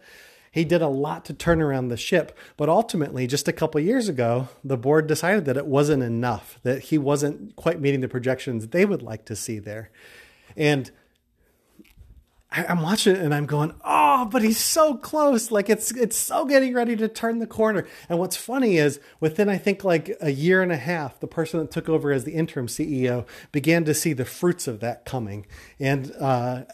He 0.50 0.64
did 0.64 0.83
a 0.83 0.88
lot 0.88 1.25
to 1.26 1.35
turn 1.35 1.62
around 1.62 1.88
the 1.88 1.97
ship, 1.97 2.37
but 2.57 2.69
ultimately, 2.69 3.26
just 3.28 3.47
a 3.47 3.52
couple 3.52 3.80
years 3.80 4.09
ago, 4.09 4.49
the 4.64 4.76
board 4.76 5.07
decided 5.07 5.45
that 5.45 5.57
it 5.57 5.66
wasn't 5.66 6.02
enough, 6.02 6.59
that 6.64 6.85
he 6.85 6.99
wasn't 6.99 7.54
quite 7.54 7.80
meeting 7.80 8.00
the 8.00 8.09
projections 8.09 8.69
they 8.69 8.85
would 8.85 9.02
like 9.02 9.25
to 9.26 9.37
see 9.37 9.61
there. 9.61 9.90
And 10.57 10.90
I, 12.52 12.64
am 12.64 12.83
watching 12.83 13.14
it 13.14 13.23
and 13.23 13.33
I'm 13.33 13.47
going, 13.47 13.73
oh, 13.85 14.25
but 14.25 14.42
he's 14.42 14.59
so 14.59 14.97
close. 14.97 15.52
Like 15.52 15.71
it's 15.71 15.92
it's 15.92 16.16
so 16.16 16.45
getting 16.45 16.75
ready 16.75 16.97
to 16.97 17.07
turn 17.07 17.38
the 17.38 17.47
corner. 17.47 17.87
And 18.09 18.19
what's 18.19 18.37
funny 18.37 18.76
is 18.76 18.99
within 19.21 19.49
I 19.49 19.57
think 19.57 19.85
like 19.85 20.16
a 20.21 20.30
year 20.30 20.62
and 20.62 20.73
a 20.73 20.76
half, 20.76 21.21
the 21.21 21.28
person 21.28 21.61
that 21.61 21.71
took 21.71 21.88
over 21.88 22.11
as 22.11 22.25
the 22.25 22.33
interim 22.33 22.66
CEO 22.66 23.25
began 23.52 23.85
to 23.85 23.95
see 23.95 24.12
the 24.12 24.25
fruits 24.25 24.66
of 24.66 24.80
that 24.80 25.04
coming. 25.04 25.47
And 25.78 26.12
uh, 26.19 26.64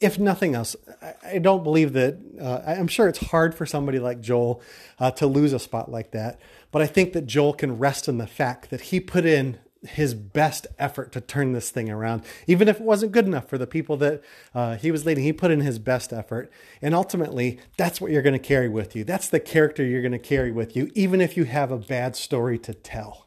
if 0.00 0.18
nothing 0.18 0.54
else, 0.54 0.74
I 1.22 1.38
don't 1.38 1.62
believe 1.62 1.92
that. 1.92 2.18
Uh, 2.40 2.62
I'm 2.66 2.88
sure 2.88 3.08
it's 3.08 3.26
hard 3.26 3.54
for 3.54 3.66
somebody 3.66 3.98
like 3.98 4.20
Joel 4.20 4.62
uh, 4.98 5.10
to 5.12 5.26
lose 5.26 5.52
a 5.52 5.58
spot 5.58 5.90
like 5.90 6.12
that, 6.12 6.40
but 6.70 6.82
I 6.82 6.86
think 6.86 7.12
that 7.12 7.26
Joel 7.26 7.52
can 7.52 7.78
rest 7.78 8.08
in 8.08 8.18
the 8.18 8.26
fact 8.26 8.70
that 8.70 8.80
he 8.82 9.00
put 9.00 9.26
in 9.26 9.58
his 9.82 10.14
best 10.14 10.66
effort 10.78 11.10
to 11.12 11.20
turn 11.20 11.52
this 11.52 11.70
thing 11.70 11.88
around, 11.88 12.22
even 12.46 12.68
if 12.68 12.76
it 12.80 12.82
wasn't 12.82 13.12
good 13.12 13.26
enough 13.26 13.48
for 13.48 13.56
the 13.56 13.66
people 13.66 13.96
that 13.98 14.22
uh, 14.54 14.76
he 14.76 14.90
was 14.90 15.06
leading. 15.06 15.24
He 15.24 15.32
put 15.32 15.50
in 15.50 15.60
his 15.60 15.78
best 15.78 16.12
effort, 16.12 16.50
and 16.82 16.94
ultimately, 16.94 17.58
that's 17.76 18.00
what 18.00 18.10
you're 18.10 18.22
going 18.22 18.34
to 18.34 18.38
carry 18.38 18.68
with 18.68 18.94
you. 18.94 19.04
That's 19.04 19.28
the 19.28 19.40
character 19.40 19.84
you're 19.84 20.02
going 20.02 20.12
to 20.12 20.18
carry 20.18 20.52
with 20.52 20.76
you, 20.76 20.90
even 20.94 21.20
if 21.20 21.36
you 21.36 21.44
have 21.44 21.70
a 21.70 21.78
bad 21.78 22.16
story 22.16 22.58
to 22.58 22.74
tell. 22.74 23.26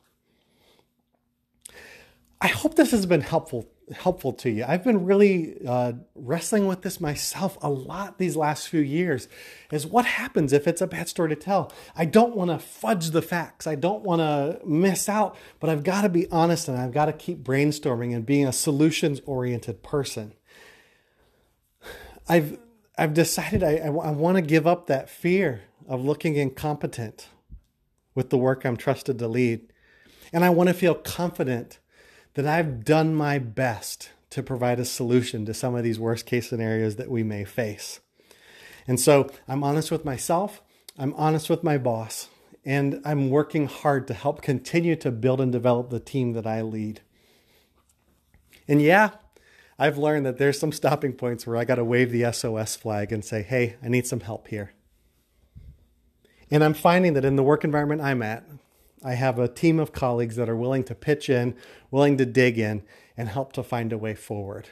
I 2.40 2.48
hope 2.48 2.76
this 2.76 2.92
has 2.92 3.06
been 3.06 3.22
helpful 3.22 3.70
helpful 3.92 4.34
to 4.34 4.50
you. 4.50 4.66
I've 4.68 4.84
been 4.84 5.06
really 5.06 5.58
uh, 5.68 5.94
wrestling 6.16 6.68
with 6.68 6.82
this 6.82 7.02
myself 7.02 7.58
a 7.62 7.70
lot 7.70 8.18
these 8.18 8.36
last 8.36 8.70
few 8.70 8.82
years. 8.82 9.28
Is 9.72 9.86
what 9.86 10.06
happens 10.06 10.54
if 10.54 10.68
it's 10.68 10.82
a 10.82 10.88
bad 10.88 11.10
story 11.10 11.30
to 11.30 11.36
tell? 11.36 11.72
I 11.96 12.06
don't 12.06 12.36
want 12.36 12.52
to 12.52 12.60
fudge 12.60 13.12
the 13.12 13.22
facts. 13.22 13.68
I 13.68 13.76
don't 13.76 14.04
want 14.04 14.20
to 14.20 14.60
miss 14.66 15.10
out, 15.10 15.36
but 15.60 15.70
I've 15.70 15.84
got 15.84 16.02
to 16.02 16.10
be 16.10 16.30
honest 16.32 16.68
and 16.68 16.78
I've 16.78 16.94
got 16.94 17.06
to 17.06 17.14
keep 17.14 17.44
brainstorming 17.44 18.16
and 18.16 18.26
being 18.26 18.48
a 18.48 18.54
solutions 18.54 19.22
oriented 19.26 19.84
person. 19.84 20.34
I've 22.28 22.58
I've 22.98 23.14
decided 23.14 23.64
I, 23.64 23.78
I, 23.78 23.88
I 23.88 24.12
want 24.12 24.38
to 24.38 24.42
give 24.42 24.68
up 24.68 24.88
that 24.88 25.10
fear 25.10 25.64
of 25.88 26.06
looking 26.06 26.36
incompetent 26.36 27.28
with 28.16 28.30
the 28.30 28.38
work 28.38 28.66
I'm 28.66 28.78
trusted 28.78 29.20
to 29.20 29.28
lead. 29.28 29.74
And 30.32 30.44
I 30.44 30.50
want 30.50 30.68
to 30.70 30.74
feel 30.74 30.96
confident 30.96 31.80
that 32.34 32.48
I've 32.48 32.84
done 32.84 33.14
my 33.16 33.40
best 33.40 34.10
to 34.32 34.42
provide 34.42 34.80
a 34.80 34.86
solution 34.86 35.46
to 35.46 35.54
some 35.54 35.76
of 35.76 35.84
these 35.84 36.00
worst 36.00 36.26
case 36.26 36.50
scenarios 36.50 36.96
that 36.96 37.10
we 37.10 37.24
may 37.24 37.44
face. 37.44 38.00
And 38.88 39.00
so 39.00 39.30
I'm 39.48 39.64
honest 39.64 39.92
with 39.92 40.04
myself, 40.04 40.62
I'm 40.98 41.14
honest 41.14 41.50
with 41.50 41.64
my 41.64 41.78
boss, 41.78 42.30
and 42.66 43.02
I'm 43.06 43.30
working 43.30 43.68
hard 43.68 44.08
to 44.08 44.14
help 44.14 44.42
continue 44.42 44.96
to 44.98 45.12
build 45.12 45.40
and 45.42 45.52
develop 45.52 45.90
the 45.90 46.00
team 46.00 46.34
that 46.34 46.48
I 46.48 46.62
lead. 46.62 47.02
And 48.68 48.82
yeah, 48.82 49.12
I've 49.78 49.98
learned 49.98 50.26
that 50.26 50.38
there's 50.38 50.60
some 50.60 50.72
stopping 50.72 51.14
points 51.14 51.46
where 51.46 51.58
I 51.58 51.66
got 51.66 51.76
to 51.76 51.84
wave 51.84 52.12
the 52.12 52.32
SOS 52.32 52.76
flag 52.76 53.12
and 53.12 53.24
say, 53.24 53.42
hey, 53.42 53.76
I 53.84 53.90
need 53.90 54.08
some 54.08 54.22
help 54.22 54.48
here. 54.48 54.74
And 56.50 56.64
I'm 56.64 56.74
finding 56.74 57.14
that 57.14 57.26
in 57.26 57.36
the 57.36 57.44
work 57.44 57.64
environment 57.64 58.02
I'm 58.02 58.22
at, 58.22 58.46
I 59.04 59.14
have 59.14 59.38
a 59.38 59.48
team 59.48 59.80
of 59.80 59.92
colleagues 59.92 60.36
that 60.38 60.50
are 60.50 60.56
willing 60.56 60.84
to 60.86 60.96
pitch 60.96 61.30
in, 61.30 61.56
willing 61.92 62.18
to 62.18 62.26
dig 62.26 62.58
in, 62.58 62.84
and 63.18 63.30
help 63.30 63.54
to 63.54 63.64
find 63.64 63.92
a 63.92 63.98
way 63.98 64.16
forward. 64.16 64.70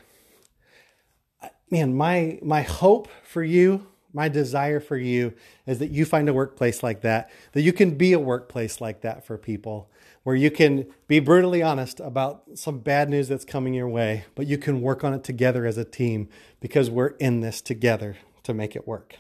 Man, 1.70 1.96
my 1.96 2.40
my 2.42 2.62
hope 2.62 3.08
for 3.24 3.44
you, 3.44 3.88
my 4.14 4.28
desire 4.28 4.80
for 4.80 4.98
you 4.98 5.34
is 5.66 5.80
that 5.80 5.92
you 5.92 6.06
find 6.06 6.28
a 6.28 6.34
workplace 6.34 6.84
like 6.84 7.02
that, 7.02 7.30
that 7.54 7.62
you 7.62 7.74
can 7.74 7.92
be 7.92 8.14
a 8.14 8.20
workplace 8.20 8.82
like 8.82 9.02
that 9.02 9.26
for 9.26 9.38
people, 9.38 9.90
where 10.24 10.36
you 10.36 10.52
can 10.52 10.86
be 11.08 11.20
brutally 11.20 11.64
honest 11.64 12.00
about 12.00 12.44
some 12.56 12.80
bad 12.80 13.10
news 13.10 13.28
that's 13.28 13.46
coming 13.46 13.74
your 13.74 13.88
way, 13.88 14.26
but 14.36 14.48
you 14.48 14.58
can 14.58 14.82
work 14.82 15.04
on 15.04 15.14
it 15.14 15.24
together 15.24 15.66
as 15.66 15.78
a 15.78 15.86
team 15.86 16.28
because 16.60 16.90
we're 16.90 17.16
in 17.18 17.42
this 17.42 17.62
together 17.62 18.18
to 18.44 18.54
make 18.54 18.76
it 18.76 18.88
work. 18.88 19.16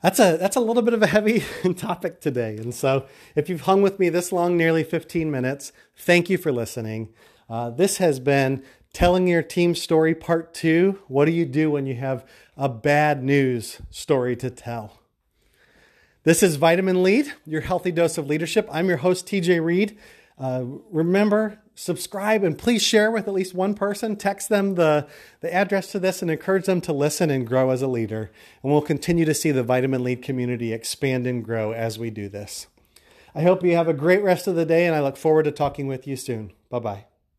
That's 0.00 0.20
a 0.20 0.36
that's 0.36 0.54
a 0.54 0.60
little 0.60 0.82
bit 0.82 0.94
of 0.94 1.02
a 1.02 1.08
heavy 1.08 1.42
topic 1.76 2.20
today. 2.20 2.56
And 2.56 2.72
so 2.72 3.06
if 3.34 3.48
you've 3.48 3.62
hung 3.62 3.82
with 3.82 3.98
me 3.98 4.08
this 4.08 4.30
long, 4.30 4.56
nearly 4.56 4.84
15 4.84 5.30
minutes, 5.30 5.72
thank 5.96 6.30
you 6.30 6.38
for 6.38 6.52
listening. 6.52 7.08
Uh, 7.50 7.70
this 7.70 7.96
has 7.96 8.20
been 8.20 8.62
telling 8.92 9.26
your 9.26 9.42
team 9.42 9.74
story 9.74 10.14
part 10.14 10.54
two. 10.54 11.00
What 11.08 11.24
do 11.24 11.32
you 11.32 11.44
do 11.44 11.70
when 11.70 11.86
you 11.86 11.96
have 11.96 12.24
a 12.56 12.68
bad 12.68 13.24
news 13.24 13.80
story 13.90 14.36
to 14.36 14.50
tell? 14.50 15.00
This 16.22 16.42
is 16.42 16.56
Vitamin 16.56 17.02
Lead, 17.02 17.32
your 17.44 17.62
healthy 17.62 17.90
dose 17.90 18.18
of 18.18 18.26
leadership. 18.26 18.68
I'm 18.70 18.88
your 18.88 18.98
host, 18.98 19.26
TJ 19.26 19.64
Reed. 19.64 19.98
Uh, 20.38 20.64
remember, 20.90 21.58
subscribe 21.78 22.42
and 22.42 22.58
please 22.58 22.82
share 22.82 23.10
with 23.10 23.28
at 23.28 23.34
least 23.34 23.54
one 23.54 23.74
person. 23.74 24.16
Text 24.16 24.48
them 24.48 24.74
the, 24.74 25.06
the 25.40 25.52
address 25.52 25.92
to 25.92 25.98
this 25.98 26.20
and 26.22 26.30
encourage 26.30 26.66
them 26.66 26.80
to 26.82 26.92
listen 26.92 27.30
and 27.30 27.46
grow 27.46 27.70
as 27.70 27.82
a 27.82 27.86
leader. 27.86 28.30
And 28.62 28.72
we'll 28.72 28.82
continue 28.82 29.24
to 29.24 29.34
see 29.34 29.52
the 29.52 29.62
Vitamin 29.62 30.02
Lead 30.02 30.22
community 30.22 30.72
expand 30.72 31.26
and 31.26 31.44
grow 31.44 31.72
as 31.72 31.98
we 31.98 32.10
do 32.10 32.28
this. 32.28 32.66
I 33.34 33.42
hope 33.42 33.62
you 33.62 33.76
have 33.76 33.88
a 33.88 33.94
great 33.94 34.24
rest 34.24 34.48
of 34.48 34.56
the 34.56 34.66
day, 34.66 34.86
and 34.86 34.96
I 34.96 35.00
look 35.00 35.16
forward 35.16 35.44
to 35.44 35.52
talking 35.52 35.86
with 35.86 36.06
you 36.06 36.16
soon. 36.16 36.52
Bye 36.70 36.80
bye. 36.80 37.07